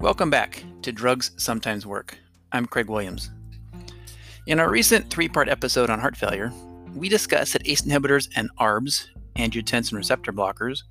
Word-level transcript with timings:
Welcome 0.00 0.30
back 0.30 0.62
to 0.82 0.92
Drugs 0.92 1.32
Sometimes 1.38 1.84
Work. 1.84 2.16
I'm 2.52 2.66
Craig 2.66 2.88
Williams. 2.88 3.30
In 4.46 4.60
our 4.60 4.70
recent 4.70 5.10
three 5.10 5.28
part 5.28 5.48
episode 5.48 5.90
on 5.90 5.98
heart 5.98 6.16
failure, 6.16 6.52
we 6.94 7.08
discussed 7.08 7.52
that 7.54 7.66
ACE 7.66 7.82
inhibitors 7.82 8.28
and 8.36 8.48
ARBs, 8.60 9.08
angiotensin 9.34 9.94
receptor 9.94 10.32
blockers, 10.32 10.84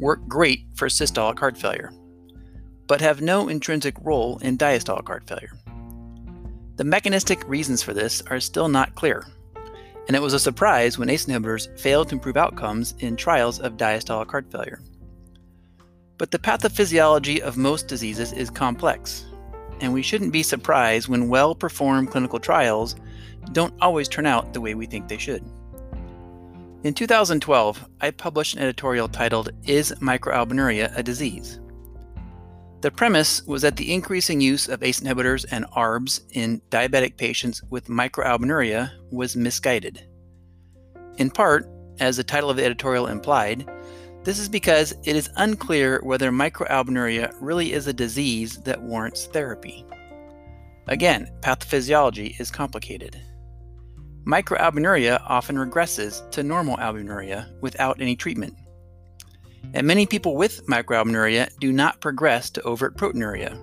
work 0.00 0.26
great 0.26 0.64
for 0.74 0.88
systolic 0.88 1.38
heart 1.38 1.56
failure, 1.56 1.92
but 2.88 3.00
have 3.00 3.22
no 3.22 3.48
intrinsic 3.48 3.94
role 4.02 4.38
in 4.38 4.58
diastolic 4.58 5.06
heart 5.06 5.28
failure. 5.28 5.52
The 6.74 6.82
mechanistic 6.82 7.48
reasons 7.48 7.84
for 7.84 7.94
this 7.94 8.20
are 8.22 8.40
still 8.40 8.68
not 8.68 8.96
clear, 8.96 9.24
and 10.08 10.16
it 10.16 10.22
was 10.22 10.34
a 10.34 10.40
surprise 10.40 10.98
when 10.98 11.08
ACE 11.08 11.26
inhibitors 11.26 11.78
failed 11.78 12.08
to 12.08 12.16
improve 12.16 12.36
outcomes 12.36 12.96
in 12.98 13.14
trials 13.14 13.60
of 13.60 13.76
diastolic 13.76 14.28
heart 14.28 14.50
failure. 14.50 14.80
But 16.20 16.32
the 16.32 16.38
pathophysiology 16.38 17.38
of 17.40 17.56
most 17.56 17.88
diseases 17.88 18.34
is 18.34 18.50
complex, 18.50 19.24
and 19.80 19.90
we 19.90 20.02
shouldn't 20.02 20.34
be 20.34 20.42
surprised 20.42 21.08
when 21.08 21.30
well 21.30 21.54
performed 21.54 22.10
clinical 22.10 22.38
trials 22.38 22.94
don't 23.52 23.72
always 23.80 24.06
turn 24.06 24.26
out 24.26 24.52
the 24.52 24.60
way 24.60 24.74
we 24.74 24.84
think 24.84 25.08
they 25.08 25.16
should. 25.16 25.42
In 26.84 26.92
2012, 26.92 27.88
I 28.02 28.10
published 28.10 28.54
an 28.54 28.62
editorial 28.62 29.08
titled 29.08 29.48
Is 29.64 29.92
Microalbuminuria 29.92 30.94
a 30.94 31.02
Disease? 31.02 31.58
The 32.82 32.90
premise 32.90 33.42
was 33.46 33.62
that 33.62 33.76
the 33.76 33.90
increasing 33.90 34.42
use 34.42 34.68
of 34.68 34.82
ACE 34.82 35.00
inhibitors 35.00 35.46
and 35.50 35.64
ARBs 35.74 36.20
in 36.32 36.60
diabetic 36.68 37.16
patients 37.16 37.62
with 37.70 37.88
microalbuminuria 37.88 38.90
was 39.10 39.36
misguided. 39.36 40.06
In 41.16 41.30
part, 41.30 41.66
as 41.98 42.18
the 42.18 42.24
title 42.24 42.50
of 42.50 42.58
the 42.58 42.64
editorial 42.66 43.06
implied, 43.06 43.66
this 44.24 44.38
is 44.38 44.48
because 44.48 44.92
it 45.04 45.16
is 45.16 45.30
unclear 45.36 46.00
whether 46.02 46.30
microalbuminuria 46.30 47.34
really 47.40 47.72
is 47.72 47.86
a 47.86 47.92
disease 47.92 48.58
that 48.58 48.82
warrants 48.82 49.26
therapy. 49.26 49.84
Again, 50.88 51.30
pathophysiology 51.40 52.38
is 52.40 52.50
complicated. 52.50 53.20
Microalbuminuria 54.26 55.22
often 55.26 55.56
regresses 55.56 56.28
to 56.30 56.42
normal 56.42 56.76
albuminuria 56.76 57.48
without 57.60 58.00
any 58.00 58.16
treatment 58.16 58.54
and 59.74 59.86
many 59.86 60.06
people 60.06 60.36
with 60.36 60.66
microalbuminuria 60.66 61.56
do 61.58 61.72
not 61.72 62.00
progress 62.00 62.50
to 62.50 62.62
overt 62.62 62.96
proteinuria. 62.96 63.58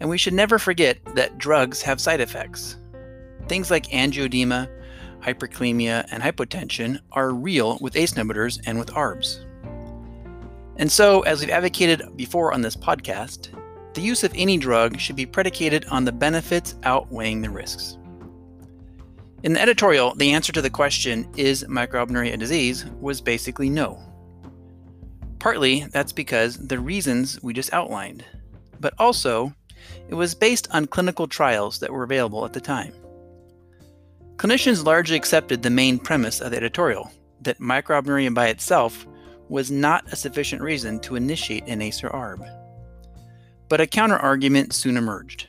And 0.00 0.08
we 0.08 0.18
should 0.18 0.34
never 0.34 0.58
forget 0.58 0.98
that 1.14 1.38
drugs 1.38 1.82
have 1.82 2.00
side 2.00 2.20
effects. 2.20 2.76
Things 3.48 3.70
like 3.70 3.86
angioedema, 3.88 4.68
hyperkalemia, 5.20 6.06
and 6.10 6.22
hypotension 6.22 7.00
are 7.12 7.32
real 7.32 7.78
with 7.80 7.96
ACE 7.96 8.12
inhibitors 8.12 8.60
and 8.66 8.78
with 8.78 8.90
ARBs. 8.90 9.44
And 10.80 10.90
so, 10.90 11.20
as 11.20 11.40
we've 11.40 11.50
advocated 11.50 12.16
before 12.16 12.54
on 12.54 12.62
this 12.62 12.74
podcast, 12.74 13.50
the 13.92 14.00
use 14.00 14.24
of 14.24 14.32
any 14.34 14.56
drug 14.56 14.98
should 14.98 15.14
be 15.14 15.26
predicated 15.26 15.84
on 15.90 16.06
the 16.06 16.10
benefits 16.10 16.74
outweighing 16.84 17.42
the 17.42 17.50
risks. 17.50 17.98
In 19.42 19.52
the 19.52 19.60
editorial, 19.60 20.14
the 20.14 20.32
answer 20.32 20.52
to 20.52 20.62
the 20.62 20.70
question, 20.70 21.28
is 21.36 21.64
microalbuminuria 21.64 22.32
a 22.32 22.36
disease, 22.38 22.86
was 22.98 23.20
basically 23.20 23.68
no. 23.68 24.00
Partly 25.38 25.84
that's 25.92 26.12
because 26.12 26.56
the 26.56 26.78
reasons 26.78 27.42
we 27.42 27.52
just 27.52 27.74
outlined, 27.74 28.24
but 28.80 28.94
also 28.98 29.52
it 30.08 30.14
was 30.14 30.34
based 30.34 30.66
on 30.70 30.86
clinical 30.86 31.28
trials 31.28 31.78
that 31.80 31.92
were 31.92 32.04
available 32.04 32.46
at 32.46 32.54
the 32.54 32.60
time. 32.60 32.94
Clinicians 34.36 34.86
largely 34.86 35.16
accepted 35.16 35.62
the 35.62 35.68
main 35.68 35.98
premise 35.98 36.40
of 36.40 36.52
the 36.52 36.56
editorial 36.56 37.10
that 37.42 37.58
microalbuminuria 37.58 38.32
by 38.32 38.46
itself 38.46 39.06
was 39.50 39.70
not 39.70 40.10
a 40.12 40.16
sufficient 40.16 40.62
reason 40.62 41.00
to 41.00 41.16
initiate 41.16 41.66
an 41.66 41.82
ACE 41.82 42.02
or 42.04 42.10
ARB. 42.10 42.48
But 43.68 43.80
a 43.80 43.86
counterargument 43.86 44.72
soon 44.72 44.96
emerged 44.96 45.48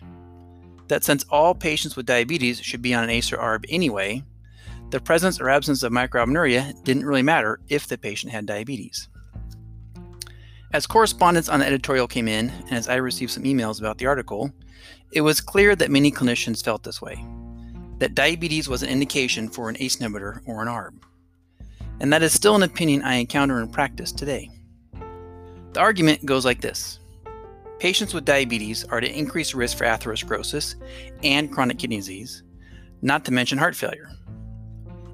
that 0.88 1.06
since 1.06 1.24
all 1.30 1.56
patients 1.56 1.96
with 1.96 2.06
diabetes 2.06 2.60
should 2.60 2.82
be 2.82 2.94
on 2.94 3.04
an 3.04 3.10
ACE 3.10 3.32
or 3.32 3.38
ARB 3.38 3.66
anyway, 3.70 4.24
the 4.90 5.00
presence 5.00 5.40
or 5.40 5.50
absence 5.50 5.84
of 5.84 5.94
microalbuminuria 5.94 6.84
didn't 6.84 7.06
really 7.06 7.22
matter 7.22 7.60
if 7.70 7.88
the 7.88 7.98
patient 7.98 8.34
had 8.34 8.46
diabetes. 8.46 9.08
As 10.74 10.88
correspondence 10.88 11.48
on 11.48 11.60
the 11.60 11.66
editorial 11.66 12.08
came 12.08 12.28
in, 12.28 12.50
and 12.50 12.74
as 12.74 12.90
I 12.90 12.96
received 12.96 13.32
some 13.32 13.44
emails 13.44 13.80
about 13.80 14.00
the 14.00 14.08
article, 14.08 14.52
it 15.14 15.22
was 15.22 15.40
clear 15.40 15.76
that 15.76 15.92
many 15.92 16.12
clinicians 16.12 16.64
felt 16.64 16.84
this 16.84 17.02
way 17.02 17.24
that 18.00 18.16
diabetes 18.16 18.68
was 18.68 18.82
an 18.82 18.90
indication 18.90 19.48
for 19.48 19.70
an 19.70 19.78
ACE 19.80 19.98
inhibitor 19.98 20.42
or 20.48 20.64
an 20.64 20.68
ARB. 20.68 20.94
And 22.02 22.12
that 22.12 22.24
is 22.24 22.34
still 22.34 22.56
an 22.56 22.64
opinion 22.64 23.04
I 23.04 23.16
encounter 23.16 23.62
in 23.62 23.70
practice 23.70 24.12
today. 24.12 24.50
The 25.74 25.80
argument 25.80 26.26
goes 26.26 26.44
like 26.44 26.60
this 26.60 27.00
Patients 27.78 28.14
with 28.14 28.26
diabetes 28.26 28.84
are 28.86 28.98
at 28.98 29.04
increased 29.04 29.54
risk 29.54 29.78
for 29.78 29.86
atherosclerosis 29.86 30.76
and 31.24 31.52
chronic 31.52 31.78
kidney 31.78 31.98
disease, 31.98 32.42
not 33.04 33.24
to 33.26 33.32
mention 33.32 33.60
heart 33.60 33.76
failure. 33.76 34.10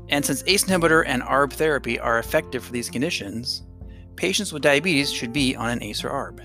And 0.07 0.25
since 0.25 0.43
ACE 0.47 0.63
inhibitor 0.63 1.03
and 1.05 1.21
ARB 1.23 1.51
therapy 1.51 1.99
are 1.99 2.19
effective 2.19 2.63
for 2.63 2.71
these 2.71 2.89
conditions, 2.89 3.63
patients 4.15 4.53
with 4.53 4.63
diabetes 4.63 5.11
should 5.11 5.33
be 5.33 5.57
on 5.57 5.69
an 5.69 5.83
ACE 5.83 6.05
or 6.05 6.09
ARB. 6.09 6.41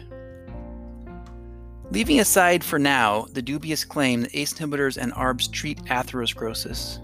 Leaving 1.93 2.19
aside 2.19 2.65
for 2.65 2.81
now 2.81 3.27
the 3.33 3.43
dubious 3.43 3.85
claim 3.85 4.23
that 4.23 4.35
ACE 4.35 4.55
inhibitors 4.55 4.97
and 4.97 5.13
ARBs 5.13 5.53
treat 5.53 5.79
atherosclerosis, 5.85 6.99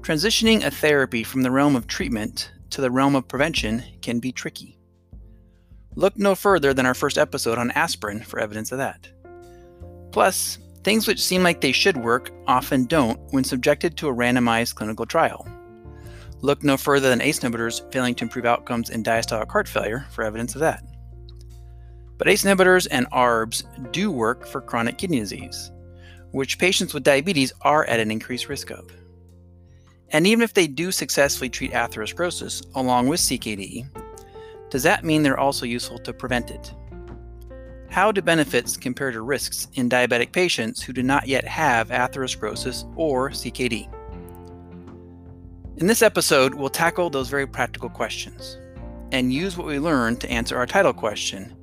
transitioning 0.00 0.64
a 0.64 0.70
therapy 0.70 1.22
from 1.22 1.42
the 1.42 1.50
realm 1.50 1.76
of 1.76 1.86
treatment 1.86 2.50
to 2.70 2.80
the 2.80 2.90
realm 2.90 3.14
of 3.14 3.28
prevention 3.28 3.82
can 4.00 4.18
be 4.18 4.32
tricky. 4.32 4.78
Look 5.94 6.16
no 6.16 6.34
further 6.34 6.72
than 6.72 6.86
our 6.86 6.94
first 6.94 7.18
episode 7.18 7.58
on 7.58 7.70
aspirin 7.72 8.20
for 8.20 8.40
evidence 8.40 8.72
of 8.72 8.78
that. 8.78 9.08
Plus, 10.12 10.58
things 10.84 11.06
which 11.06 11.22
seem 11.22 11.42
like 11.42 11.60
they 11.60 11.72
should 11.72 11.96
work 11.96 12.30
often 12.46 12.86
don't 12.86 13.20
when 13.32 13.44
subjected 13.44 13.96
to 13.96 14.08
a 14.08 14.14
randomized 14.14 14.74
clinical 14.74 15.04
trial. 15.04 15.46
Look 16.40 16.62
no 16.62 16.76
further 16.76 17.10
than 17.10 17.20
ACE 17.20 17.40
inhibitors 17.40 17.92
failing 17.92 18.14
to 18.16 18.24
improve 18.24 18.46
outcomes 18.46 18.88
in 18.88 19.02
diastolic 19.02 19.50
heart 19.50 19.68
failure 19.68 20.06
for 20.10 20.24
evidence 20.24 20.54
of 20.54 20.60
that. 20.60 20.82
But 22.16 22.28
ACE 22.28 22.44
inhibitors 22.44 22.86
and 22.90 23.10
ARBs 23.10 23.92
do 23.92 24.10
work 24.10 24.46
for 24.46 24.62
chronic 24.62 24.96
kidney 24.96 25.20
disease, 25.20 25.70
which 26.30 26.58
patients 26.58 26.94
with 26.94 27.02
diabetes 27.02 27.52
are 27.62 27.84
at 27.84 28.00
an 28.00 28.10
increased 28.10 28.48
risk 28.48 28.70
of. 28.70 28.90
And 30.12 30.26
even 30.26 30.42
if 30.42 30.54
they 30.54 30.66
do 30.66 30.90
successfully 30.90 31.48
treat 31.48 31.72
atherosclerosis 31.72 32.64
along 32.74 33.08
with 33.08 33.20
CKD, 33.20 33.86
does 34.70 34.82
that 34.82 35.04
mean 35.04 35.22
they're 35.22 35.38
also 35.38 35.66
useful 35.66 35.98
to 36.00 36.12
prevent 36.12 36.50
it? 36.50 36.74
How 37.90 38.12
do 38.12 38.22
benefits 38.22 38.76
compare 38.76 39.10
to 39.10 39.20
risks 39.20 39.68
in 39.74 39.88
diabetic 39.88 40.32
patients 40.32 40.80
who 40.80 40.92
do 40.92 41.02
not 41.02 41.26
yet 41.26 41.44
have 41.44 41.88
atherosclerosis 41.88 42.92
or 42.96 43.30
CKD? 43.30 43.92
In 45.76 45.86
this 45.86 46.02
episode, 46.02 46.54
we'll 46.54 46.68
tackle 46.68 47.10
those 47.10 47.28
very 47.28 47.46
practical 47.46 47.88
questions 47.88 48.58
and 49.12 49.32
use 49.32 49.56
what 49.56 49.66
we 49.66 49.78
learned 49.78 50.20
to 50.20 50.30
answer 50.30 50.56
our 50.56 50.66
title 50.66 50.92
question 50.92 51.56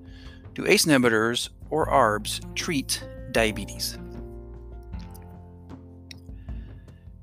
Do 0.54 0.66
ACE 0.66 0.86
inhibitors 0.86 1.50
or 1.70 1.88
ARBs 1.88 2.56
treat 2.56 3.04
diabetes? 3.32 3.98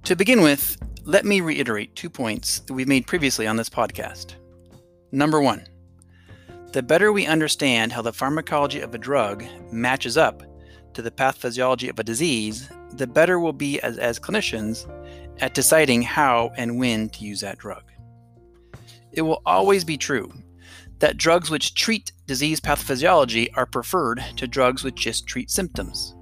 To 0.05 0.17
begin 0.17 0.41
with, 0.43 0.79
let 1.07 1.27
me 1.27 1.43
reiterate 1.43 1.95
two 1.95 2.09
points 2.09 2.61
that 2.61 2.73
we've 2.73 2.89
made 2.89 3.07
previously 3.07 3.47
on 3.47 3.57
this 3.57 3.69
podcast. 3.69 4.35
Number 5.13 5.41
one, 5.41 5.67
the 6.73 6.83
better 6.83 7.13
we 7.13 7.27
understand 7.27 7.93
how 7.93 8.01
the 8.01 8.13
pharmacology 8.13 8.81
of 8.81 8.95
a 8.95 8.99
drug 8.99 9.45
matches 9.71 10.17
up 10.17 10.43
to 10.95 11.03
the 11.03 11.11
pathophysiology 11.11 11.91
of 11.91 11.99
a 11.99 12.05
disease, 12.05 12.71
the 12.93 13.07
better 13.07 13.39
we'll 13.39 13.53
be 13.53 13.79
as, 13.81 13.99
as 13.99 14.19
clinicians 14.19 14.91
at 15.41 15.53
deciding 15.53 16.01
how 16.01 16.51
and 16.57 16.79
when 16.79 17.11
to 17.11 17.25
use 17.25 17.41
that 17.43 17.59
drug. 17.59 17.83
It 19.13 19.23
will 19.23 19.43
always 19.45 19.85
be 19.85 19.99
true 19.99 20.33
that 21.01 21.19
drugs 21.19 21.51
which 21.51 21.75
treat 21.75 22.13
disease 22.27 22.61
pathophysiology 22.61 23.49
are 23.55 23.67
preferred 23.67 24.25
to 24.37 24.47
drugs 24.47 24.83
which 24.83 24.97
just 24.97 25.27
treat 25.27 25.51
symptoms. 25.51 26.15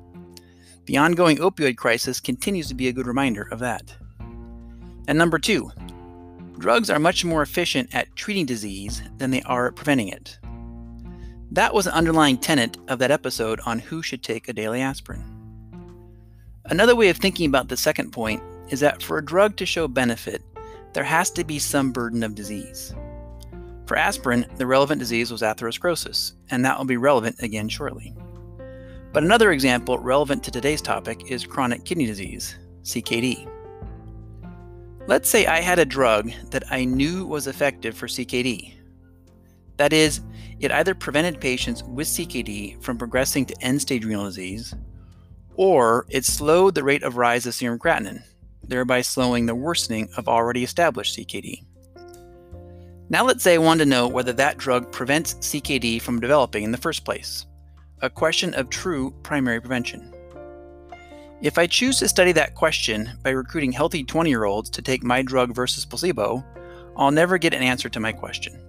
The 0.86 0.96
ongoing 0.96 1.36
opioid 1.36 1.76
crisis 1.76 2.18
continues 2.18 2.66
to 2.68 2.74
be 2.74 2.88
a 2.88 2.92
good 2.92 3.06
reminder 3.06 3.46
of 3.52 3.60
that. 3.60 3.94
And 5.08 5.18
number 5.18 5.38
two, 5.38 5.70
drugs 6.58 6.90
are 6.90 6.98
much 6.98 7.24
more 7.24 7.42
efficient 7.42 7.94
at 7.94 8.14
treating 8.16 8.46
disease 8.46 9.02
than 9.18 9.30
they 9.30 9.42
are 9.42 9.66
at 9.66 9.76
preventing 9.76 10.08
it. 10.08 10.38
That 11.50 11.74
was 11.74 11.86
an 11.86 11.92
underlying 11.92 12.38
tenet 12.38 12.78
of 12.88 12.98
that 13.00 13.10
episode 13.10 13.60
on 13.66 13.78
who 13.78 14.02
should 14.02 14.22
take 14.22 14.48
a 14.48 14.52
daily 14.52 14.80
aspirin. 14.80 15.24
Another 16.66 16.96
way 16.96 17.08
of 17.08 17.16
thinking 17.16 17.46
about 17.46 17.68
the 17.68 17.76
second 17.76 18.12
point 18.12 18.42
is 18.70 18.80
that 18.80 19.02
for 19.02 19.18
a 19.18 19.24
drug 19.24 19.56
to 19.56 19.66
show 19.66 19.88
benefit, 19.88 20.42
there 20.92 21.04
has 21.04 21.30
to 21.32 21.44
be 21.44 21.58
some 21.58 21.92
burden 21.92 22.22
of 22.22 22.34
disease. 22.34 22.94
For 23.86 23.96
aspirin, 23.96 24.46
the 24.56 24.66
relevant 24.66 25.00
disease 25.00 25.30
was 25.30 25.42
atherosclerosis, 25.42 26.32
and 26.50 26.64
that 26.64 26.78
will 26.78 26.84
be 26.84 26.96
relevant 26.96 27.36
again 27.40 27.68
shortly. 27.68 28.14
But 29.12 29.24
another 29.24 29.52
example 29.52 29.98
relevant 29.98 30.42
to 30.44 30.50
today's 30.50 30.80
topic 30.80 31.30
is 31.30 31.44
chronic 31.44 31.84
kidney 31.84 32.06
disease, 32.06 32.56
CKD. 32.82 33.48
Let's 35.08 35.28
say 35.28 35.46
I 35.46 35.60
had 35.60 35.80
a 35.80 35.84
drug 35.84 36.30
that 36.50 36.62
I 36.70 36.84
knew 36.84 37.26
was 37.26 37.48
effective 37.48 37.96
for 37.96 38.06
CKD. 38.06 38.74
That 39.76 39.92
is, 39.92 40.20
it 40.60 40.70
either 40.70 40.94
prevented 40.94 41.40
patients 41.40 41.82
with 41.82 42.06
CKD 42.06 42.80
from 42.80 42.98
progressing 42.98 43.44
to 43.46 43.62
end 43.62 43.82
stage 43.82 44.04
renal 44.04 44.26
disease, 44.26 44.74
or 45.56 46.06
it 46.08 46.24
slowed 46.24 46.76
the 46.76 46.84
rate 46.84 47.02
of 47.02 47.16
rise 47.16 47.46
of 47.46 47.54
serum 47.54 47.80
creatinine, 47.80 48.22
thereby 48.62 49.00
slowing 49.00 49.46
the 49.46 49.56
worsening 49.56 50.08
of 50.16 50.28
already 50.28 50.62
established 50.62 51.18
CKD. 51.18 51.64
Now, 53.08 53.24
let's 53.24 53.42
say 53.42 53.54
I 53.54 53.58
want 53.58 53.80
to 53.80 53.86
know 53.86 54.06
whether 54.06 54.32
that 54.34 54.56
drug 54.56 54.92
prevents 54.92 55.34
CKD 55.34 56.00
from 56.00 56.20
developing 56.20 56.62
in 56.62 56.70
the 56.70 56.78
first 56.78 57.04
place, 57.04 57.44
a 58.02 58.08
question 58.08 58.54
of 58.54 58.70
true 58.70 59.12
primary 59.24 59.60
prevention. 59.60 60.11
If 61.42 61.58
I 61.58 61.66
choose 61.66 61.98
to 61.98 62.06
study 62.06 62.30
that 62.32 62.54
question 62.54 63.18
by 63.24 63.30
recruiting 63.30 63.72
healthy 63.72 64.04
20 64.04 64.30
year 64.30 64.44
olds 64.44 64.70
to 64.70 64.80
take 64.80 65.02
my 65.02 65.22
drug 65.22 65.52
versus 65.52 65.84
placebo, 65.84 66.44
I'll 66.96 67.10
never 67.10 67.36
get 67.36 67.52
an 67.52 67.64
answer 67.64 67.88
to 67.88 67.98
my 67.98 68.12
question. 68.12 68.62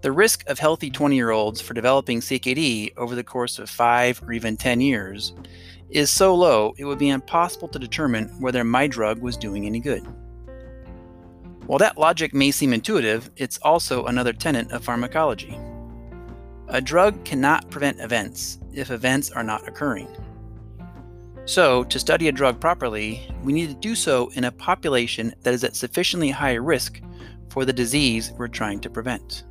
The 0.00 0.10
risk 0.10 0.48
of 0.48 0.58
healthy 0.58 0.88
20 0.88 1.14
year 1.14 1.28
olds 1.28 1.60
for 1.60 1.74
developing 1.74 2.20
CKD 2.20 2.96
over 2.96 3.14
the 3.14 3.22
course 3.22 3.58
of 3.58 3.68
5 3.68 4.22
or 4.22 4.32
even 4.32 4.56
10 4.56 4.80
years 4.80 5.34
is 5.90 6.08
so 6.10 6.34
low 6.34 6.72
it 6.78 6.86
would 6.86 6.98
be 6.98 7.10
impossible 7.10 7.68
to 7.68 7.78
determine 7.78 8.28
whether 8.40 8.64
my 8.64 8.86
drug 8.86 9.18
was 9.18 9.36
doing 9.36 9.66
any 9.66 9.78
good. 9.78 10.06
While 11.66 11.80
that 11.80 11.98
logic 11.98 12.32
may 12.32 12.50
seem 12.50 12.72
intuitive, 12.72 13.30
it's 13.36 13.58
also 13.58 14.06
another 14.06 14.32
tenet 14.32 14.72
of 14.72 14.84
pharmacology. 14.84 15.58
A 16.68 16.80
drug 16.80 17.26
cannot 17.26 17.70
prevent 17.70 18.00
events 18.00 18.58
if 18.72 18.90
events 18.90 19.30
are 19.30 19.44
not 19.44 19.68
occurring. 19.68 20.08
So, 21.48 21.82
to 21.84 21.98
study 21.98 22.28
a 22.28 22.32
drug 22.32 22.60
properly, 22.60 23.26
we 23.42 23.54
need 23.54 23.70
to 23.70 23.74
do 23.74 23.94
so 23.94 24.30
in 24.34 24.44
a 24.44 24.52
population 24.52 25.32
that 25.44 25.54
is 25.54 25.64
at 25.64 25.74
sufficiently 25.74 26.28
high 26.28 26.56
risk 26.56 27.00
for 27.48 27.64
the 27.64 27.72
disease 27.72 28.34
we're 28.36 28.48
trying 28.48 28.80
to 28.80 28.90
prevent. 28.90 29.44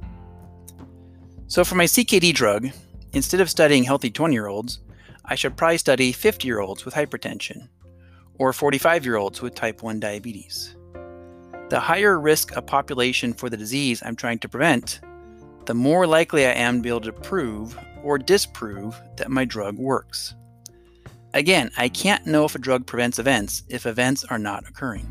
So, 1.47 1.63
for 1.63 1.73
my 1.73 1.85
CKD 1.85 2.35
drug, 2.35 2.69
instead 3.13 3.41
of 3.41 3.49
studying 3.49 3.83
healthy 3.83 4.11
20 4.11 4.31
year 4.31 4.45
olds, 4.45 4.81
I 5.25 5.33
should 5.33 5.57
probably 5.57 5.79
study 5.79 6.11
50 6.11 6.47
year 6.47 6.59
olds 6.59 6.85
with 6.85 6.93
hypertension 6.93 7.67
or 8.37 8.53
45 8.53 9.03
year 9.03 9.15
olds 9.15 9.41
with 9.41 9.55
type 9.55 9.81
1 9.81 9.99
diabetes. 9.99 10.75
The 11.69 11.79
higher 11.79 12.19
risk 12.19 12.55
a 12.55 12.61
population 12.61 13.33
for 13.33 13.49
the 13.49 13.57
disease 13.57 14.03
I'm 14.05 14.15
trying 14.15 14.37
to 14.39 14.49
prevent, 14.49 15.01
the 15.65 15.73
more 15.73 16.05
likely 16.05 16.45
I 16.45 16.51
am 16.51 16.75
to 16.75 16.81
be 16.83 16.89
able 16.89 17.01
to 17.01 17.11
prove 17.11 17.75
or 18.03 18.19
disprove 18.19 19.01
that 19.15 19.31
my 19.31 19.45
drug 19.45 19.79
works. 19.79 20.35
Again, 21.37 21.69
I 21.77 21.87
can't 21.87 22.25
know 22.25 22.45
if 22.45 22.55
a 22.55 22.57
drug 22.57 22.87
prevents 22.87 23.19
events 23.19 23.61
if 23.69 23.85
events 23.85 24.23
are 24.23 24.39
not 24.39 24.67
occurring. 24.67 25.07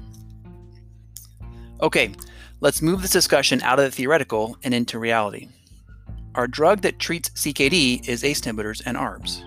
Okay, 1.80 2.10
let's 2.58 2.82
move 2.82 3.00
this 3.00 3.12
discussion 3.12 3.62
out 3.62 3.78
of 3.78 3.84
the 3.84 3.92
theoretical 3.92 4.58
and 4.64 4.74
into 4.74 4.98
reality. 4.98 5.48
Our 6.34 6.48
drug 6.48 6.80
that 6.80 6.98
treats 6.98 7.28
CKD 7.28 8.08
is 8.08 8.24
ACE 8.24 8.40
inhibitors 8.40 8.82
and 8.84 8.96
ARBs. 8.96 9.44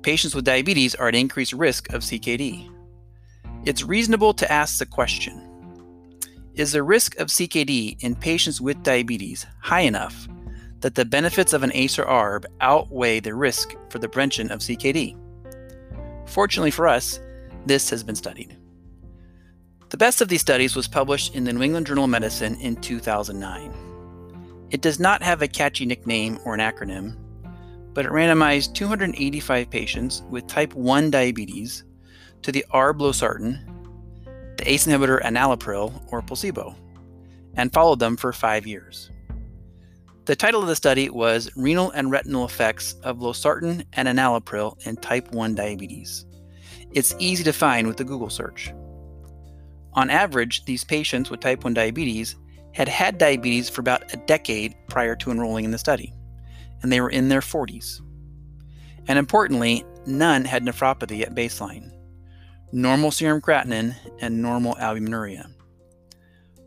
Patients 0.00 0.34
with 0.34 0.46
diabetes 0.46 0.94
are 0.94 1.08
at 1.08 1.14
increased 1.14 1.52
risk 1.52 1.92
of 1.92 2.00
CKD. 2.00 2.66
It's 3.66 3.84
reasonable 3.84 4.32
to 4.32 4.50
ask 4.50 4.78
the 4.78 4.86
question 4.86 5.38
Is 6.54 6.72
the 6.72 6.82
risk 6.82 7.20
of 7.20 7.28
CKD 7.28 8.02
in 8.02 8.16
patients 8.16 8.58
with 8.58 8.82
diabetes 8.82 9.44
high 9.60 9.80
enough 9.80 10.28
that 10.80 10.94
the 10.94 11.04
benefits 11.04 11.52
of 11.52 11.62
an 11.62 11.72
ACE 11.74 11.98
or 11.98 12.06
ARB 12.06 12.46
outweigh 12.62 13.20
the 13.20 13.34
risk 13.34 13.74
for 13.90 13.98
the 13.98 14.08
prevention 14.08 14.50
of 14.50 14.60
CKD? 14.60 15.18
Fortunately 16.26 16.70
for 16.70 16.88
us, 16.88 17.20
this 17.66 17.90
has 17.90 18.02
been 18.02 18.16
studied. 18.16 18.56
The 19.90 19.96
best 19.96 20.20
of 20.20 20.28
these 20.28 20.40
studies 20.40 20.74
was 20.74 20.88
published 20.88 21.34
in 21.34 21.44
the 21.44 21.52
New 21.52 21.62
England 21.62 21.86
Journal 21.86 22.04
of 22.04 22.10
Medicine 22.10 22.56
in 22.56 22.76
2009. 22.76 23.72
It 24.70 24.80
does 24.80 24.98
not 24.98 25.22
have 25.22 25.40
a 25.40 25.48
catchy 25.48 25.86
nickname 25.86 26.38
or 26.44 26.54
an 26.54 26.60
acronym, 26.60 27.16
but 27.92 28.04
it 28.04 28.10
randomized 28.10 28.74
285 28.74 29.70
patients 29.70 30.22
with 30.30 30.46
type 30.48 30.74
1 30.74 31.10
diabetes 31.10 31.84
to 32.42 32.50
the 32.50 32.64
ARB 32.72 32.98
losartan, 32.98 33.60
the 34.56 34.68
ACE 34.68 34.86
inhibitor 34.86 35.22
enalapril, 35.22 36.02
or 36.10 36.22
placebo, 36.22 36.74
and 37.54 37.72
followed 37.72 38.00
them 38.00 38.16
for 38.16 38.32
five 38.32 38.66
years. 38.66 39.10
The 40.26 40.34
title 40.34 40.62
of 40.62 40.68
the 40.68 40.74
study 40.74 41.10
was 41.10 41.50
Renal 41.54 41.90
and 41.90 42.10
Retinal 42.10 42.46
Effects 42.46 42.94
of 43.02 43.18
Losartan 43.18 43.84
and 43.92 44.08
Enalapril 44.08 44.86
in 44.86 44.96
Type 44.96 45.30
1 45.32 45.54
Diabetes. 45.54 46.24
It's 46.92 47.14
easy 47.18 47.44
to 47.44 47.52
find 47.52 47.86
with 47.86 47.98
the 47.98 48.04
Google 48.04 48.30
search. 48.30 48.72
On 49.92 50.08
average, 50.08 50.64
these 50.64 50.82
patients 50.82 51.28
with 51.28 51.40
type 51.40 51.62
1 51.62 51.74
diabetes 51.74 52.36
had 52.72 52.88
had 52.88 53.18
diabetes 53.18 53.68
for 53.68 53.82
about 53.82 54.14
a 54.14 54.16
decade 54.16 54.74
prior 54.88 55.14
to 55.16 55.30
enrolling 55.30 55.66
in 55.66 55.72
the 55.72 55.78
study, 55.78 56.14
and 56.80 56.90
they 56.90 57.02
were 57.02 57.10
in 57.10 57.28
their 57.28 57.42
40s. 57.42 58.00
And 59.06 59.18
importantly, 59.18 59.84
none 60.06 60.46
had 60.46 60.64
nephropathy 60.64 61.20
at 61.20 61.34
baseline, 61.34 61.92
normal 62.72 63.10
serum 63.10 63.42
creatinine, 63.42 63.94
and 64.22 64.40
normal 64.40 64.74
albuminuria. 64.76 65.50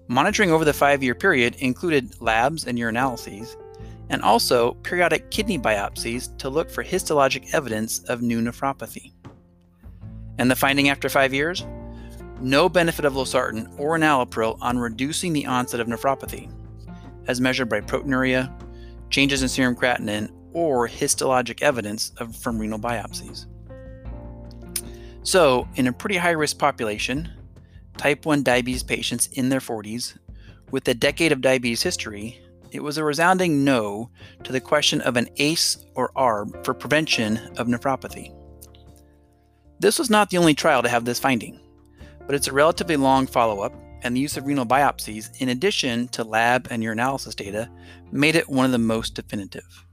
Monitoring 0.10 0.52
over 0.52 0.64
the 0.64 0.74
five 0.74 1.04
year 1.04 1.16
period 1.16 1.56
included 1.60 2.22
labs 2.22 2.66
and 2.66 2.78
urinalyses, 2.78 3.56
and 4.10 4.22
also 4.22 4.74
periodic 4.76 5.30
kidney 5.32 5.60
biopsies 5.60 6.36
to 6.38 6.50
look 6.50 6.70
for 6.70 6.84
histologic 6.84 7.54
evidence 7.54 8.00
of 8.06 8.22
new 8.22 8.42
nephropathy. 8.42 9.12
And 10.38 10.50
the 10.50 10.56
finding 10.56 10.90
after 10.90 11.10
five 11.10 11.34
years? 11.34 11.66
No 12.40 12.70
benefit 12.70 13.04
of 13.04 13.14
losartan 13.14 13.68
or 13.80 13.98
enalapril 13.98 14.58
on 14.62 14.78
reducing 14.78 15.34
the 15.34 15.46
onset 15.46 15.80
of 15.80 15.88
nephropathy, 15.88 16.52
as 17.28 17.42
measured 17.42 17.68
by 17.68 17.82
proteinuria, 17.82 18.54
changes 19.10 19.42
in 19.42 19.50
serum 19.50 19.76
creatinine, 19.76 20.32
or 20.54 20.88
histologic 20.88 21.62
evidence 21.62 22.12
of, 22.18 22.36
from 22.36 22.60
renal 22.60 22.80
biopsies. 22.80 23.46
So, 25.24 25.68
in 25.76 25.88
a 25.88 25.94
pretty 25.94 26.16
high 26.18 26.32
risk 26.32 26.58
population, 26.58 27.30
type 27.98 28.26
1 28.26 28.44
diabetes 28.44 28.84
patients 28.84 29.28
in 29.28 29.50
their 29.50 29.60
40s 29.60 30.18
with 30.72 30.88
a 30.88 30.94
decade 30.94 31.32
of 31.32 31.42
diabetes 31.42 31.84
history, 31.84 32.40
it 32.72 32.84
was 32.84 32.98
a 32.98 33.04
resounding 33.04 33.64
no 33.64 34.10
to 34.44 34.52
the 34.52 34.62
question 34.62 35.02
of 35.02 35.16
an 35.16 35.30
ACE 35.38 35.86
or 35.96 36.12
ARB 36.16 36.66
for 36.66 36.74
prevention 36.74 37.38
of 37.58 37.68
nephropathy. 37.68 38.34
This 39.80 40.00
was 40.00 40.10
not 40.10 40.30
the 40.30 40.38
only 40.38 40.54
trial 40.54 40.84
to 40.84 40.90
have 40.90 41.06
this 41.06 41.20
finding, 41.20 41.60
but 42.26 42.36
it's 42.36 42.48
a 42.48 42.54
relatively 42.54 42.98
long 42.98 43.28
follow 43.28 43.62
up, 43.62 43.74
and 44.04 44.16
the 44.16 44.20
use 44.20 44.38
of 44.38 44.46
renal 44.46 44.66
biopsies, 44.66 45.30
in 45.42 45.50
addition 45.50 46.08
to 46.10 46.24
lab 46.24 46.68
and 46.70 46.84
urinalysis 46.84 47.36
data, 47.36 47.70
made 48.12 48.36
it 48.36 48.50
one 48.50 48.66
of 48.66 48.72
the 48.72 48.78
most 48.78 49.16
definitive. 49.16 49.86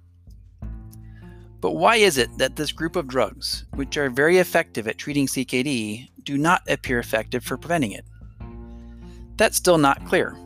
But 1.61 1.73
why 1.73 1.97
is 1.97 2.19
it 2.19 2.37
that 2.39 2.57
this 2.57 2.73
group 2.73 2.97
of 2.97 3.09
drugs, 3.09 3.65
which 3.75 3.97
are 3.97 4.11
very 4.11 4.39
effective 4.39 4.87
at 4.87 4.99
treating 4.99 5.27
CKD, 5.27 6.09
do 6.25 6.39
not 6.39 6.63
appear 6.69 6.99
effective 6.99 7.45
for 7.45 7.57
preventing 7.57 7.93
it. 7.93 8.05
That's 9.37 9.57
still 9.57 9.79
not 9.79 10.05
clear. 10.07 10.37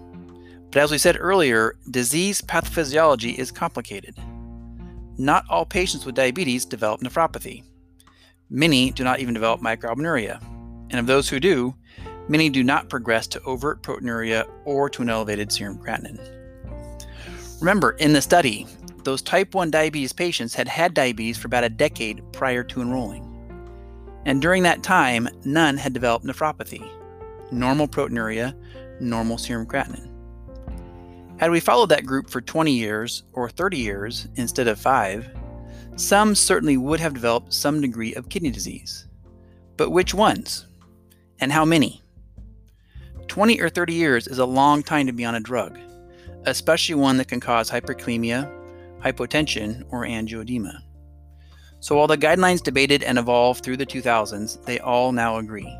But 0.70 0.82
as 0.82 0.90
we 0.90 0.98
said 0.98 1.16
earlier, 1.18 1.76
disease 1.90 2.40
pathophysiology 2.42 3.34
is 3.34 3.50
complicated. 3.50 4.16
Not 5.16 5.44
all 5.48 5.64
patients 5.64 6.04
with 6.04 6.14
diabetes 6.14 6.64
develop 6.64 7.00
nephropathy. 7.00 7.64
Many 8.50 8.90
do 8.90 9.04
not 9.04 9.20
even 9.20 9.34
develop 9.34 9.60
microalbuminuria. 9.60 10.42
And 10.90 11.00
of 11.00 11.06
those 11.06 11.28
who 11.28 11.40
do, 11.40 11.74
many 12.28 12.48
do 12.48 12.62
not 12.62 12.88
progress 12.88 13.26
to 13.28 13.42
overt 13.42 13.82
proteinuria 13.82 14.48
or 14.64 14.88
to 14.90 15.02
an 15.02 15.10
elevated 15.10 15.52
serum 15.52 15.78
creatinine. 15.78 16.20
Remember, 17.60 17.92
in 17.92 18.12
the 18.12 18.22
study, 18.22 18.66
those 19.04 19.20
type 19.20 19.54
1 19.54 19.70
diabetes 19.70 20.12
patients 20.12 20.54
had 20.54 20.68
had 20.68 20.94
diabetes 20.94 21.36
for 21.36 21.46
about 21.46 21.64
a 21.64 21.68
decade 21.68 22.22
prior 22.32 22.62
to 22.62 22.80
enrolling 22.80 23.27
and 24.28 24.42
during 24.42 24.62
that 24.64 24.82
time, 24.82 25.26
none 25.46 25.78
had 25.78 25.94
developed 25.94 26.26
nephropathy, 26.26 26.86
normal 27.50 27.88
proteinuria, 27.88 28.54
normal 29.00 29.38
serum 29.38 29.66
creatinine. 29.66 30.10
Had 31.38 31.50
we 31.50 31.60
followed 31.60 31.88
that 31.88 32.04
group 32.04 32.28
for 32.28 32.42
20 32.42 32.70
years 32.70 33.22
or 33.32 33.48
30 33.48 33.78
years 33.78 34.28
instead 34.34 34.68
of 34.68 34.78
5, 34.78 35.30
some 35.96 36.34
certainly 36.34 36.76
would 36.76 37.00
have 37.00 37.14
developed 37.14 37.54
some 37.54 37.80
degree 37.80 38.14
of 38.16 38.28
kidney 38.28 38.50
disease. 38.50 39.08
But 39.78 39.92
which 39.92 40.12
ones? 40.12 40.66
And 41.40 41.50
how 41.50 41.64
many? 41.64 42.02
20 43.28 43.62
or 43.62 43.70
30 43.70 43.94
years 43.94 44.26
is 44.26 44.40
a 44.40 44.44
long 44.44 44.82
time 44.82 45.06
to 45.06 45.12
be 45.14 45.24
on 45.24 45.36
a 45.36 45.40
drug, 45.40 45.78
especially 46.44 46.96
one 46.96 47.16
that 47.16 47.28
can 47.28 47.40
cause 47.40 47.70
hyperkalemia, 47.70 48.52
hypotension, 49.00 49.86
or 49.88 50.04
angioedema. 50.04 50.82
So 51.80 51.96
while 51.96 52.06
the 52.06 52.18
guidelines 52.18 52.62
debated 52.62 53.02
and 53.02 53.18
evolved 53.18 53.64
through 53.64 53.76
the 53.76 53.86
2000s, 53.86 54.64
they 54.64 54.78
all 54.80 55.12
now 55.12 55.38
agree. 55.38 55.72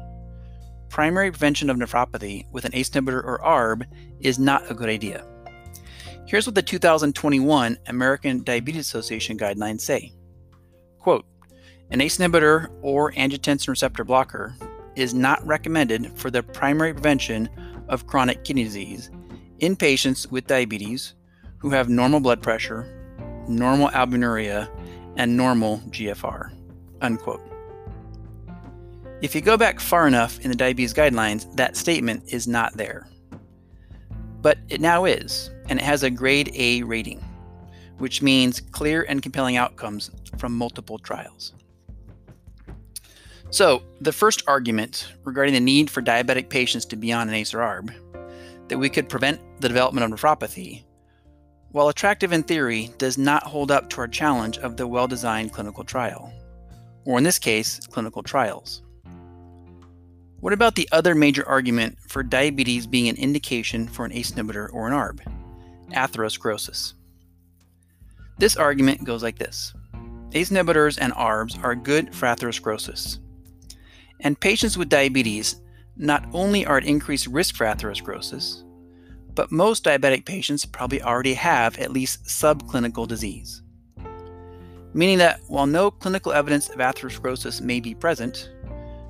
Primary 0.89 1.31
prevention 1.31 1.69
of 1.71 1.77
nephropathy 1.77 2.47
with 2.53 2.65
an 2.65 2.75
ACE 2.75 2.91
inhibitor 2.91 3.23
or 3.25 3.41
ARB 3.45 3.85
is 4.21 4.39
not 4.39 4.71
a 4.71 4.75
good 4.75 4.89
idea. 4.89 5.25
Here's 6.27 6.47
what 6.47 6.55
the 6.55 6.63
2021 6.63 7.79
American 7.87 8.45
Diabetes 8.45 8.87
Association 8.87 9.39
guidelines 9.39 9.81
say. 9.81 10.13
Quote, 10.99 11.27
an 11.91 12.01
ACE 12.01 12.19
inhibitor 12.19 12.69
or 12.83 13.13
angiotensin 13.13 13.69
receptor 13.69 14.05
blocker 14.05 14.55
is 14.95 15.15
not 15.15 15.47
recommended 15.47 16.13
for 16.19 16.31
the 16.31 16.43
primary 16.43 16.93
prevention 16.93 17.49
of 17.89 18.07
chronic 18.07 18.45
kidney 18.45 18.65
disease 18.65 19.11
in 19.61 19.75
patients 19.75 20.31
with 20.31 20.47
diabetes 20.47 21.15
who 21.59 21.71
have 21.71 21.89
normal 21.89 22.21
blood 22.21 22.43
pressure, 22.43 22.87
normal 23.49 23.89
albuminuria, 23.89 24.69
and 25.19 25.37
normal 25.37 25.79
GFR. 25.91 26.53
Unquote. 27.03 27.43
If 29.21 29.35
you 29.35 29.41
go 29.41 29.57
back 29.57 29.81
far 29.81 30.07
enough 30.07 30.39
in 30.41 30.51
the 30.51 30.57
diabetes 30.57 30.95
guidelines, 30.95 31.55
that 31.57 31.77
statement 31.77 32.23
is 32.29 32.47
not 32.47 32.77
there. 32.77 33.09
But 34.41 34.59
it 34.69 34.81
now 34.81 35.05
is, 35.05 35.51
and 35.69 35.79
it 35.79 35.85
has 35.85 36.05
a 36.05 36.11
grade 36.11 36.53
A 36.55 36.85
rating, 36.85 37.23
which 37.99 38.23
means 38.23 38.61
clear 38.61 39.05
and 39.09 39.21
compelling 39.21 39.57
outcomes 39.57 40.13
from 40.39 40.57
multiple 40.57 40.99
trials. 40.99 41.53
So, 43.51 43.83
the 44.01 44.13
first 44.13 44.45
argument 44.47 45.13
regarding 45.25 45.55
the 45.55 45.61
need 45.61 45.91
for 45.91 46.03
diabetic 46.03 46.49
patients 46.49 46.85
to 46.87 46.97
be 46.97 47.13
on 47.13 47.29
an 47.29 47.35
ACE 47.35 47.55
or 47.55 47.59
ARB, 47.59 47.93
that 48.69 48.79
we 48.79 48.91
could 48.91 49.09
prevent 49.09 49.41
the 49.61 49.69
development 49.69 50.05
of 50.05 50.21
nephropathy, 50.21 50.85
while 51.71 51.89
attractive 51.89 52.33
in 52.33 52.43
theory, 52.43 52.91
does 52.99 53.19
not 53.19 53.45
hold 53.45 53.71
up 53.71 53.91
to 53.91 54.01
our 54.01 54.09
challenge 54.09 54.59
of 54.59 54.77
the 54.77 54.87
well 54.87 55.07
designed 55.07 55.53
clinical 55.53 55.85
trial, 55.85 56.33
or 57.05 57.19
in 57.19 57.25
this 57.25 57.39
case, 57.39 57.81
clinical 57.91 58.23
trials. 58.23 58.83
What 60.41 60.53
about 60.53 60.77
the 60.77 60.89
other 60.93 61.15
major 61.15 61.47
argument 61.49 61.99
for 62.07 62.23
diabetes 62.23 62.87
being 62.87 63.09
an 63.09 63.17
indication 63.17 63.89
for 63.89 64.05
an 64.05 64.13
ACE 64.13 64.31
inhibitor 64.31 64.73
or 64.73 64.87
an 64.87 64.95
ARB? 64.95 65.21
Atherosclerosis. 65.91 66.95
This 68.39 68.57
argument 68.57 69.05
goes 69.05 69.23
like 69.23 69.39
this 69.39 69.75
ACE 70.33 70.51
inhibitors 70.51 70.97
and 71.01 71.13
ARBs 71.15 71.63
are 71.65 71.75
good 71.75 72.15
for 72.15 72.27
atherosclerosis. 72.27 73.19
And 74.21 74.39
patients 74.39 74.79
with 74.79 74.89
diabetes 74.89 75.61
not 75.97 76.25
only 76.33 76.65
are 76.65 76.77
at 76.79 76.85
increased 76.85 77.27
risk 77.27 77.57
for 77.57 77.67
atherosclerosis, 77.67 78.63
but 79.39 79.53
most 79.53 79.85
diabetic 79.85 80.25
patients 80.25 80.67
probably 80.67 81.01
already 81.01 81.35
have 81.35 81.79
at 81.79 81.93
least 81.93 82.25
subclinical 82.25 83.07
disease. 83.07 83.63
Meaning 84.95 85.19
that 85.19 85.39
while 85.47 85.69
no 85.69 85.93
clinical 85.93 86.33
evidence 86.33 86.69
of 86.69 86.79
atherosclerosis 86.79 87.61
may 87.61 87.79
be 87.79 87.95
present, 87.95 88.51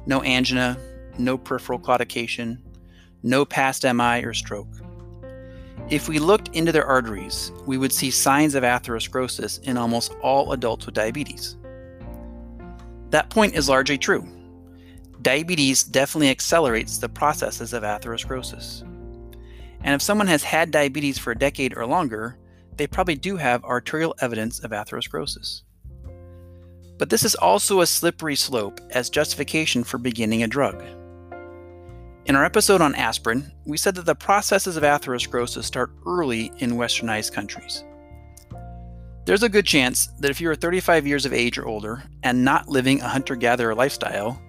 no 0.04 0.22
angina, 0.22 0.76
no 1.16 1.38
peripheral 1.38 1.78
claudication, 1.78 2.58
no 3.22 3.46
past 3.46 3.84
MI 3.84 4.22
or 4.22 4.34
stroke. 4.34 4.68
If 5.88 6.10
we 6.10 6.18
looked 6.18 6.54
into 6.54 6.72
their 6.72 6.84
arteries, 6.84 7.50
we 7.64 7.78
would 7.78 7.94
see 7.94 8.10
signs 8.10 8.54
of 8.54 8.64
atherosclerosis 8.64 9.62
in 9.62 9.78
almost 9.78 10.12
all 10.20 10.52
adults 10.52 10.84
with 10.84 10.94
diabetes. 10.94 11.56
That 13.08 13.30
point 13.30 13.54
is 13.54 13.70
largely 13.70 13.96
true. 13.96 14.28
Diabetes 15.22 15.84
definitely 15.84 16.28
accelerates 16.28 16.98
the 16.98 17.08
processes 17.08 17.72
of 17.72 17.82
atherosclerosis. 17.82 18.84
And 19.82 19.94
if 19.94 20.02
someone 20.02 20.26
has 20.26 20.42
had 20.42 20.70
diabetes 20.70 21.18
for 21.18 21.30
a 21.30 21.38
decade 21.38 21.76
or 21.76 21.86
longer, 21.86 22.38
they 22.76 22.86
probably 22.86 23.16
do 23.16 23.36
have 23.36 23.64
arterial 23.64 24.14
evidence 24.20 24.60
of 24.60 24.70
atherosclerosis. 24.70 25.62
But 26.98 27.10
this 27.10 27.22
is 27.22 27.34
also 27.36 27.80
a 27.80 27.86
slippery 27.86 28.36
slope 28.36 28.80
as 28.90 29.10
justification 29.10 29.84
for 29.84 29.98
beginning 29.98 30.42
a 30.42 30.48
drug. 30.48 30.82
In 32.26 32.36
our 32.36 32.44
episode 32.44 32.82
on 32.82 32.94
aspirin, 32.94 33.52
we 33.64 33.78
said 33.78 33.94
that 33.94 34.04
the 34.04 34.14
processes 34.14 34.76
of 34.76 34.82
atherosclerosis 34.82 35.64
start 35.64 35.92
early 36.06 36.52
in 36.58 36.72
westernized 36.72 37.32
countries. 37.32 37.84
There's 39.24 39.42
a 39.42 39.48
good 39.48 39.66
chance 39.66 40.08
that 40.18 40.30
if 40.30 40.40
you 40.40 40.50
are 40.50 40.54
35 40.54 41.06
years 41.06 41.24
of 41.24 41.32
age 41.32 41.58
or 41.58 41.66
older 41.66 42.02
and 42.22 42.44
not 42.44 42.68
living 42.68 43.00
a 43.00 43.08
hunter 43.08 43.36
gatherer 43.36 43.74
lifestyle, 43.74 44.40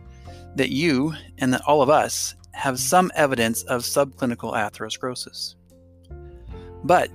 that 0.55 0.69
you 0.69 1.13
and 1.37 1.53
that 1.53 1.61
all 1.67 1.81
of 1.81 1.89
us 1.89 2.35
have 2.59 2.79
some 2.79 3.11
evidence 3.15 3.63
of 3.63 3.81
subclinical 3.81 4.53
atherosclerosis. 4.53 5.55
But 6.83 7.09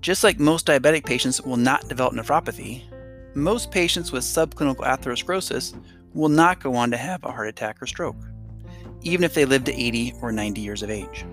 just 0.00 0.24
like 0.24 0.38
most 0.38 0.66
diabetic 0.66 1.04
patients 1.04 1.40
will 1.40 1.56
not 1.56 1.88
develop 1.88 2.14
nephropathy, 2.14 2.82
most 3.34 3.70
patients 3.70 4.12
with 4.12 4.24
subclinical 4.24 4.84
atherosclerosis 4.84 5.74
will 6.14 6.28
not 6.28 6.60
go 6.60 6.74
on 6.74 6.90
to 6.90 6.96
have 6.96 7.24
a 7.24 7.32
heart 7.32 7.48
attack 7.48 7.80
or 7.80 7.86
stroke 7.86 8.16
even 9.02 9.24
if 9.24 9.34
they 9.34 9.44
live 9.44 9.64
to 9.64 9.74
80 9.74 10.14
or 10.22 10.32
90 10.32 10.60
years 10.60 10.82
of 10.82 10.90
age. 10.90 11.24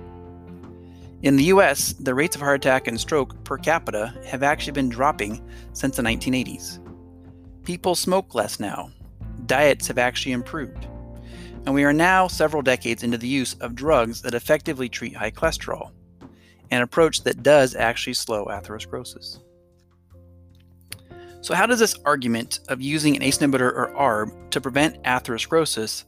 In 1.21 1.35
the 1.35 1.45
US, 1.45 1.93
the 1.93 2.13
rates 2.15 2.35
of 2.35 2.41
heart 2.41 2.55
attack 2.55 2.87
and 2.87 2.99
stroke 2.99 3.43
per 3.43 3.57
capita 3.57 4.13
have 4.25 4.43
actually 4.43 4.73
been 4.73 4.89
dropping 4.89 5.43
since 5.73 5.97
the 5.97 6.01
1980s. 6.01 6.79
People 7.63 7.95
smoke 7.95 8.33
less 8.33 8.59
now. 8.59 8.89
Diets 9.45 9.87
have 9.87 9.97
actually 9.97 10.31
improved. 10.31 10.87
And 11.69 11.75
we 11.75 11.83
are 11.83 11.93
now 11.93 12.27
several 12.27 12.63
decades 12.63 13.03
into 13.03 13.19
the 13.19 13.27
use 13.27 13.53
of 13.61 13.75
drugs 13.75 14.23
that 14.23 14.33
effectively 14.33 14.89
treat 14.89 15.15
high 15.15 15.29
cholesterol, 15.29 15.91
an 16.71 16.81
approach 16.81 17.21
that 17.25 17.43
does 17.43 17.75
actually 17.75 18.15
slow 18.15 18.45
atherosclerosis. 18.45 19.37
So, 21.41 21.53
how 21.53 21.67
does 21.67 21.77
this 21.77 21.95
argument 22.05 22.61
of 22.69 22.81
using 22.81 23.15
an 23.15 23.21
ACE 23.21 23.37
inhibitor 23.37 23.71
or 23.71 23.93
ARB 23.95 24.49
to 24.49 24.59
prevent 24.59 25.03
atherosclerosis 25.03 26.05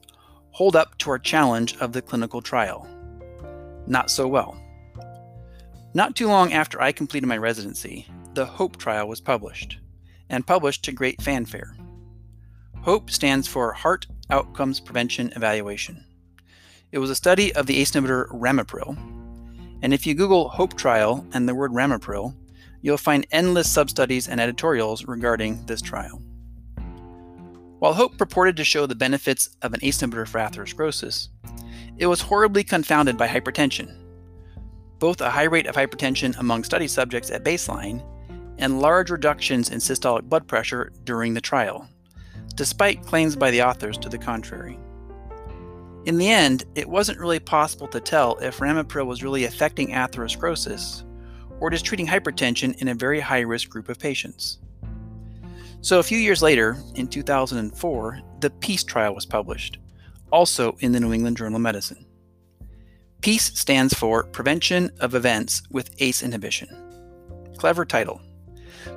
hold 0.50 0.74
up 0.74 0.98
to 0.98 1.10
our 1.10 1.18
challenge 1.20 1.76
of 1.76 1.92
the 1.92 2.02
clinical 2.02 2.42
trial? 2.42 2.88
Not 3.86 4.10
so 4.10 4.26
well. 4.26 4.60
Not 5.94 6.16
too 6.16 6.26
long 6.26 6.52
after 6.52 6.82
I 6.82 6.90
completed 6.90 7.28
my 7.28 7.38
residency, 7.38 8.08
the 8.34 8.46
HOPE 8.46 8.78
trial 8.78 9.06
was 9.06 9.20
published, 9.20 9.78
and 10.28 10.44
published 10.44 10.82
to 10.86 10.92
great 10.92 11.22
fanfare. 11.22 11.76
HOPE 12.80 13.10
stands 13.10 13.46
for 13.46 13.72
Heart 13.72 14.08
Outcomes 14.32 14.80
Prevention 14.80 15.30
Evaluation. 15.36 16.06
It 16.90 16.98
was 16.98 17.10
a 17.10 17.14
study 17.14 17.54
of 17.54 17.66
the 17.66 17.76
ACE 17.76 17.90
inhibitor 17.90 18.28
ramipril, 18.30 18.96
and 19.82 19.92
if 19.92 20.06
you 20.06 20.14
Google 20.14 20.48
HOPE 20.48 20.74
trial 20.74 21.26
and 21.34 21.46
the 21.46 21.54
word 21.54 21.72
ramipril, 21.72 22.34
you'll 22.80 22.96
find 22.96 23.26
endless 23.30 23.70
sub-studies 23.70 24.28
and 24.28 24.40
editorials 24.40 25.04
regarding 25.04 25.66
this 25.66 25.82
trial. 25.82 26.22
While 27.78 27.92
Hope 27.92 28.16
purported 28.16 28.56
to 28.56 28.64
show 28.64 28.86
the 28.86 28.94
benefits 28.94 29.50
of 29.60 29.74
an 29.74 29.80
ACE 29.82 30.00
inhibitor 30.00 30.26
for 30.26 30.38
atherosclerosis, 30.38 31.28
it 31.98 32.06
was 32.06 32.22
horribly 32.22 32.64
confounded 32.64 33.18
by 33.18 33.28
hypertension, 33.28 33.94
both 34.98 35.20
a 35.20 35.28
high 35.28 35.42
rate 35.42 35.66
of 35.66 35.74
hypertension 35.74 36.38
among 36.38 36.64
study 36.64 36.88
subjects 36.88 37.30
at 37.30 37.44
baseline 37.44 38.02
and 38.56 38.80
large 38.80 39.10
reductions 39.10 39.68
in 39.68 39.78
systolic 39.78 40.22
blood 40.22 40.48
pressure 40.48 40.90
during 41.04 41.34
the 41.34 41.40
trial, 41.40 41.86
despite 42.52 43.04
claims 43.04 43.36
by 43.36 43.50
the 43.50 43.62
authors 43.62 43.98
to 43.98 44.08
the 44.08 44.18
contrary. 44.18 44.78
In 46.04 46.18
the 46.18 46.28
end, 46.28 46.64
it 46.74 46.88
wasn't 46.88 47.20
really 47.20 47.38
possible 47.38 47.86
to 47.88 48.00
tell 48.00 48.36
if 48.38 48.58
ramipril 48.58 49.06
was 49.06 49.22
really 49.22 49.44
affecting 49.44 49.90
atherosclerosis 49.90 51.04
or 51.60 51.70
just 51.70 51.84
treating 51.84 52.06
hypertension 52.06 52.76
in 52.80 52.88
a 52.88 52.94
very 52.94 53.20
high 53.20 53.40
risk 53.40 53.68
group 53.68 53.88
of 53.88 53.98
patients. 53.98 54.58
So, 55.80 55.98
a 55.98 56.02
few 56.02 56.18
years 56.18 56.42
later, 56.42 56.76
in 56.96 57.06
2004, 57.06 58.20
the 58.40 58.50
PEACE 58.50 58.84
trial 58.84 59.14
was 59.14 59.26
published, 59.26 59.78
also 60.30 60.76
in 60.80 60.92
the 60.92 61.00
New 61.00 61.12
England 61.12 61.36
Journal 61.36 61.56
of 61.56 61.62
Medicine. 61.62 62.04
PEACE 63.20 63.58
stands 63.58 63.94
for 63.94 64.24
Prevention 64.24 64.90
of 64.98 65.14
Events 65.14 65.62
with 65.70 65.90
ACE 65.98 66.24
Inhibition. 66.24 66.68
Clever 67.58 67.84
title. 67.84 68.20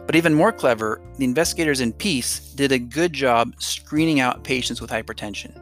But 0.05 0.15
even 0.15 0.33
more 0.33 0.51
clever, 0.51 1.01
the 1.17 1.25
investigators 1.25 1.81
in 1.81 1.93
PEACE 1.93 2.53
did 2.53 2.71
a 2.71 2.79
good 2.79 3.13
job 3.13 3.55
screening 3.59 4.19
out 4.19 4.43
patients 4.43 4.81
with 4.81 4.91
hypertension. 4.91 5.61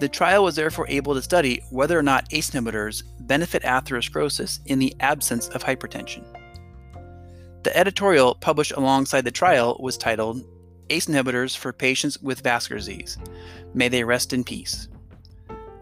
The 0.00 0.08
trial 0.08 0.44
was 0.44 0.54
therefore 0.54 0.86
able 0.88 1.14
to 1.14 1.22
study 1.22 1.62
whether 1.70 1.98
or 1.98 2.02
not 2.02 2.32
ACE 2.32 2.50
inhibitors 2.50 3.02
benefit 3.20 3.62
atherosclerosis 3.64 4.60
in 4.66 4.78
the 4.78 4.94
absence 5.00 5.48
of 5.48 5.64
hypertension. 5.64 6.24
The 7.64 7.76
editorial 7.76 8.36
published 8.36 8.72
alongside 8.72 9.24
the 9.24 9.30
trial 9.30 9.76
was 9.80 9.98
titled 9.98 10.44
ACE 10.90 11.06
Inhibitors 11.06 11.56
for 11.56 11.72
Patients 11.72 12.18
with 12.22 12.40
Vascular 12.40 12.78
Disease. 12.78 13.18
May 13.74 13.88
they 13.88 14.04
rest 14.04 14.32
in 14.32 14.44
peace. 14.44 14.88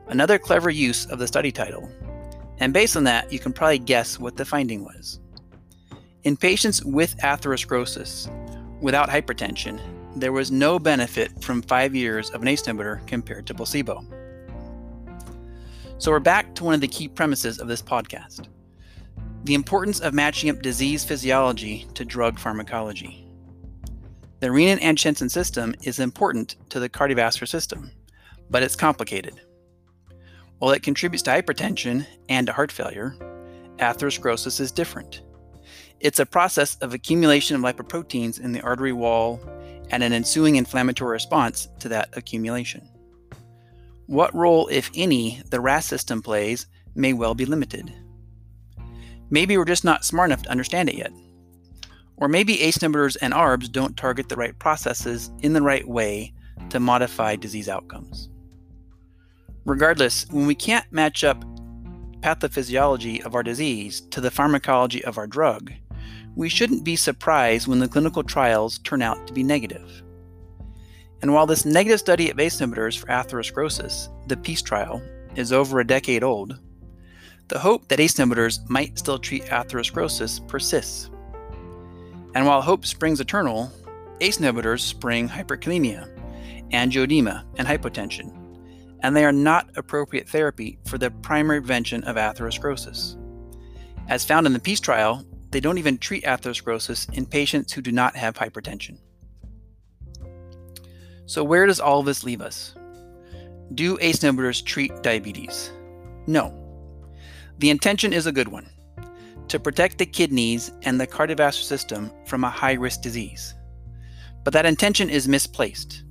Another 0.08 0.38
clever 0.38 0.70
use 0.70 1.06
of 1.06 1.18
the 1.18 1.26
study 1.26 1.52
title. 1.52 1.88
And 2.58 2.72
based 2.72 2.96
on 2.96 3.04
that, 3.04 3.30
you 3.32 3.38
can 3.38 3.52
probably 3.52 3.78
guess 3.78 4.18
what 4.18 4.36
the 4.36 4.44
finding 4.44 4.82
was. 4.84 5.20
In 6.26 6.37
patients 6.37 6.85
with 6.85 7.16
atherosclerosis 7.18 8.28
without 8.80 9.09
hypertension, 9.09 9.80
there 10.16 10.33
was 10.33 10.50
no 10.50 10.76
benefit 10.76 11.40
from 11.40 11.62
five 11.62 11.95
years 11.95 12.30
of 12.30 12.42
an 12.42 12.49
ACE 12.49 12.62
inhibitor 12.62 13.06
compared 13.06 13.47
to 13.47 13.54
placebo. 13.54 14.04
So 15.99 16.11
we're 16.11 16.18
back 16.18 16.52
to 16.56 16.64
one 16.64 16.75
of 16.75 16.80
the 16.80 16.88
key 16.88 17.06
premises 17.06 17.61
of 17.61 17.68
this 17.68 17.80
podcast 17.80 18.49
the 19.45 19.54
importance 19.54 20.00
of 20.00 20.14
matching 20.14 20.50
up 20.50 20.62
disease 20.62 21.04
physiology 21.04 21.87
to 21.95 22.04
drug 22.04 22.40
pharmacology. 22.40 23.25
The 24.40 24.49
renin-angiotensin 24.49 25.30
system 25.30 25.76
is 25.85 26.00
important 26.00 26.56
to 26.71 26.80
the 26.80 26.88
cardiovascular 26.88 27.47
system, 27.47 27.92
but 28.50 28.64
it's 28.64 28.75
complicated. 28.75 29.40
While 30.59 30.73
it 30.73 30.83
contributes 30.83 31.23
to 31.23 31.30
hypertension 31.30 32.04
and 32.28 32.49
to 32.49 32.52
heart 32.52 32.73
failure, 32.73 33.14
atherosclerosis 33.78 34.59
is 34.59 34.73
different. 34.73 35.23
It's 36.00 36.18
a 36.18 36.26
process 36.26 36.76
of 36.76 36.92
accumulation 36.92 37.56
of 37.56 37.62
lipoproteins 37.62 38.40
in 38.40 38.52
the 38.52 38.60
artery 38.60 38.92
wall 38.92 39.40
and 39.90 40.02
an 40.02 40.12
ensuing 40.12 40.56
inflammatory 40.56 41.12
response 41.12 41.68
to 41.80 41.88
that 41.88 42.16
accumulation. 42.16 42.88
What 44.06 44.34
role, 44.34 44.68
if 44.68 44.90
any, 44.94 45.42
the 45.50 45.60
RAS 45.60 45.86
system 45.86 46.22
plays 46.22 46.66
may 46.94 47.12
well 47.12 47.34
be 47.34 47.46
limited. 47.46 47.92
Maybe 49.30 49.56
we're 49.56 49.64
just 49.64 49.84
not 49.84 50.04
smart 50.04 50.30
enough 50.30 50.42
to 50.42 50.50
understand 50.50 50.88
it 50.88 50.96
yet. 50.96 51.12
Or 52.16 52.28
maybe 52.28 52.62
ACE 52.62 52.78
inhibitors 52.78 53.16
and 53.20 53.34
ARBs 53.34 53.70
don't 53.70 53.96
target 53.96 54.28
the 54.28 54.36
right 54.36 54.56
processes 54.58 55.30
in 55.40 55.52
the 55.52 55.62
right 55.62 55.86
way 55.86 56.32
to 56.70 56.80
modify 56.80 57.36
disease 57.36 57.68
outcomes. 57.68 58.28
Regardless, 59.64 60.26
when 60.30 60.46
we 60.46 60.54
can't 60.54 60.90
match 60.92 61.24
up 61.24 61.44
pathophysiology 62.20 63.24
of 63.24 63.34
our 63.34 63.42
disease 63.42 64.00
to 64.00 64.20
the 64.20 64.30
pharmacology 64.30 65.04
of 65.04 65.18
our 65.18 65.26
drug, 65.26 65.72
we 66.36 66.50
shouldn't 66.50 66.84
be 66.84 66.96
surprised 66.96 67.66
when 67.66 67.78
the 67.78 67.88
clinical 67.88 68.22
trials 68.22 68.78
turn 68.78 69.02
out 69.02 69.26
to 69.26 69.32
be 69.32 69.42
negative. 69.42 70.02
And 71.22 71.32
while 71.32 71.46
this 71.46 71.64
negative 71.64 71.98
study 71.98 72.30
of 72.30 72.38
ACE 72.38 72.60
inhibitors 72.60 72.96
for 72.96 73.06
atherosclerosis, 73.06 74.08
the 74.28 74.36
PEACE 74.36 74.62
trial, 74.62 75.02
is 75.34 75.50
over 75.50 75.80
a 75.80 75.86
decade 75.86 76.22
old, 76.22 76.60
the 77.48 77.58
hope 77.58 77.88
that 77.88 78.00
ACE 78.00 78.14
inhibitors 78.14 78.58
might 78.68 78.98
still 78.98 79.18
treat 79.18 79.46
atherosclerosis 79.46 80.46
persists. 80.46 81.10
And 82.34 82.46
while 82.46 82.60
hope 82.60 82.84
springs 82.84 83.18
eternal, 83.18 83.72
ACE 84.20 84.36
inhibitors 84.36 84.80
spring 84.80 85.28
hyperkalemia, 85.28 86.06
angioedema, 86.70 87.44
and 87.56 87.66
hypotension, 87.66 88.30
and 89.00 89.16
they 89.16 89.24
are 89.24 89.32
not 89.32 89.70
appropriate 89.76 90.28
therapy 90.28 90.78
for 90.86 90.98
the 90.98 91.10
primary 91.10 91.60
prevention 91.60 92.04
of 92.04 92.16
atherosclerosis. 92.16 93.16
As 94.08 94.24
found 94.24 94.46
in 94.46 94.52
the 94.52 94.60
PEACE 94.60 94.80
trial, 94.80 95.24
they 95.56 95.60
don't 95.60 95.78
even 95.78 95.96
treat 95.96 96.22
atherosclerosis 96.25 97.10
in 97.14 97.25
patients 97.25 97.72
who 97.72 97.80
do 97.80 97.90
not 97.90 98.14
have 98.14 98.34
hypertension. 98.34 98.98
So, 101.25 101.42
where 101.42 101.64
does 101.64 101.80
all 101.80 102.02
this 102.02 102.25
leave 102.25 102.42
us? 102.42 102.75
Do 103.72 103.96
ACE 104.02 104.18
inhibitors 104.18 104.62
treat 104.62 105.02
diabetes? 105.02 105.72
No. 106.26 106.52
The 107.56 107.70
intention 107.70 108.12
is 108.12 108.26
a 108.26 108.32
good 108.32 108.48
one 108.48 108.68
to 109.48 109.58
protect 109.58 109.96
the 109.96 110.04
kidneys 110.04 110.72
and 110.82 111.00
the 111.00 111.06
cardiovascular 111.06 111.62
system 111.62 112.12
from 112.26 112.44
a 112.44 112.50
high 112.50 112.75
risk 112.75 113.00
disease. 113.00 113.54
But 114.44 114.52
that 114.52 114.66
intention 114.66 115.08
is 115.08 115.26
misplaced, 115.26 116.04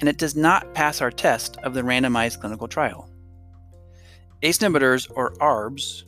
and 0.00 0.08
it 0.08 0.18
does 0.18 0.34
not 0.34 0.74
pass 0.74 1.00
our 1.00 1.12
test 1.12 1.56
of 1.58 1.74
the 1.74 1.82
randomized 1.82 2.40
clinical 2.40 2.66
trial. 2.66 3.08
ACE 4.42 4.58
inhibitors, 4.58 5.08
or 5.14 5.34
ARBs, 5.34 6.02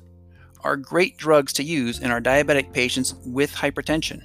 are 0.65 0.77
great 0.77 1.17
drugs 1.19 1.53
to 1.53 1.63
use 1.63 2.01
in 2.01 2.11
our 2.11 2.21
diabetic 2.21 2.73
patients 2.73 3.15
with 3.27 3.53
hypertension, 3.55 4.23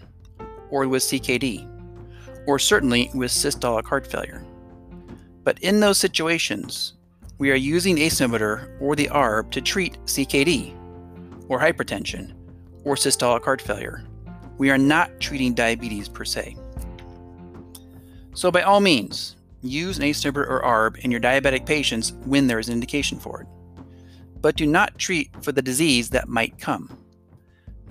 or 0.70 0.88
with 0.88 1.04
CKD, 1.04 1.68
or 2.48 2.58
certainly 2.58 3.12
with 3.14 3.32
systolic 3.32 3.86
heart 3.86 4.08
failure. 4.08 4.44
But 5.44 5.60
in 5.60 5.80
those 5.80 5.98
situations, 5.98 6.94
we 7.38 7.52
are 7.52 7.56
using 7.56 7.98
ACE 7.98 8.20
inhibitor 8.20 8.80
or 8.82 8.96
the 8.96 9.08
ARB 9.08 9.52
to 9.52 9.62
treat 9.62 9.98
CKD, 10.06 10.76
or 11.50 11.60
hypertension, 11.60 12.34
or 12.84 12.96
systolic 12.96 13.44
heart 13.44 13.62
failure. 13.62 14.04
We 14.58 14.70
are 14.70 14.78
not 14.78 15.20
treating 15.20 15.54
diabetes 15.54 16.10
per 16.10 16.26
se. 16.26 16.58
So, 18.34 18.52
by 18.52 18.62
all 18.62 18.80
means, 18.80 19.36
use 19.62 19.98
an 19.98 20.04
ACE 20.04 20.24
inhibitor 20.24 20.50
or 20.50 20.62
ARB 20.64 21.00
in 21.00 21.12
your 21.12 21.20
diabetic 21.20 21.66
patients 21.66 22.14
when 22.26 22.48
there 22.48 22.60
is 22.60 22.68
an 22.70 22.74
indication 22.74 23.20
for 23.20 23.42
it. 23.42 23.48
But 24.42 24.56
do 24.56 24.66
not 24.66 24.98
treat 24.98 25.32
for 25.42 25.52
the 25.52 25.62
disease 25.62 26.10
that 26.12 26.30
might 26.30 26.60
come. 26.60 26.98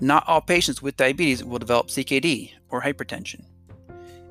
Not 0.01 0.27
all 0.27 0.41
patients 0.41 0.81
with 0.81 0.97
diabetes 0.97 1.43
will 1.43 1.59
develop 1.59 1.87
CKD 1.87 2.53
or 2.69 2.81
hypertension. 2.81 3.43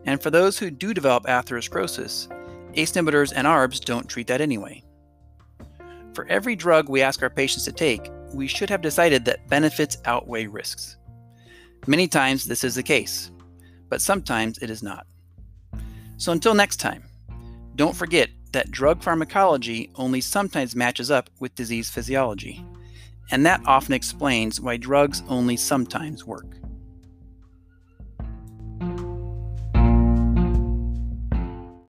And 0.04 0.22
for 0.22 0.30
those 0.30 0.58
who 0.58 0.70
do 0.70 0.94
develop 0.94 1.24
atherosclerosis, 1.24 2.32
ACE 2.74 2.92
inhibitors 2.92 3.32
and 3.34 3.46
ARBs 3.46 3.84
don't 3.84 4.08
treat 4.08 4.26
that 4.28 4.40
anyway. 4.40 4.82
For 6.14 6.26
every 6.26 6.56
drug 6.56 6.88
we 6.88 7.02
ask 7.02 7.22
our 7.22 7.30
patients 7.30 7.64
to 7.64 7.72
take, 7.72 8.10
we 8.32 8.46
should 8.46 8.70
have 8.70 8.82
decided 8.82 9.24
that 9.24 9.48
benefits 9.48 9.98
outweigh 10.04 10.46
risks. 10.46 10.96
Many 11.86 12.08
times 12.08 12.44
this 12.44 12.64
is 12.64 12.74
the 12.74 12.82
case, 12.82 13.30
but 13.88 14.02
sometimes 14.02 14.58
it 14.58 14.70
is 14.70 14.82
not. 14.82 15.06
So 16.16 16.32
until 16.32 16.54
next 16.54 16.78
time, 16.78 17.04
don't 17.76 17.96
forget 17.96 18.30
that 18.52 18.70
drug 18.70 19.02
pharmacology 19.02 19.90
only 19.96 20.20
sometimes 20.20 20.76
matches 20.76 21.10
up 21.10 21.30
with 21.40 21.54
disease 21.54 21.90
physiology, 21.90 22.64
and 23.30 23.44
that 23.46 23.60
often 23.66 23.94
explains 23.94 24.60
why 24.60 24.76
drugs 24.76 25.22
only 25.28 25.56
sometimes 25.56 26.24
work. 26.24 26.57